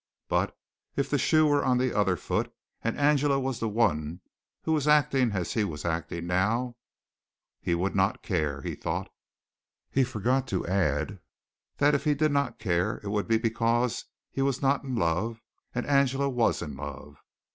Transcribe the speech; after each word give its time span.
But, 0.27 0.57
if 0.95 1.11
the 1.11 1.19
shoe 1.19 1.45
were 1.45 1.63
on 1.63 1.77
the 1.77 1.95
other 1.95 2.15
foot, 2.15 2.51
and 2.83 2.97
Angela 2.97 3.39
was 3.39 3.59
the 3.59 3.69
one 3.69 4.21
who 4.63 4.71
was 4.71 4.87
acting 4.87 5.31
as 5.33 5.53
he 5.53 5.63
was 5.63 5.85
acting 5.85 6.25
now 6.25 6.75
he 7.59 7.75
would 7.75 7.93
not 7.95 8.23
care, 8.23 8.63
he 8.63 8.73
thought. 8.73 9.11
He 9.91 10.03
forgot 10.03 10.47
to 10.47 10.65
add 10.65 11.19
that 11.77 11.93
if 11.93 12.03
he 12.03 12.15
did 12.15 12.31
not 12.31 12.57
care 12.57 12.97
it 13.03 13.09
would 13.11 13.27
be 13.27 13.37
because 13.37 14.05
he 14.31 14.41
was 14.41 14.59
not 14.59 14.83
in 14.83 14.95
love, 14.95 15.39
and 15.75 15.85
Angela 15.85 16.29
was 16.29 16.63
in 16.63 16.75
love. 16.77 17.17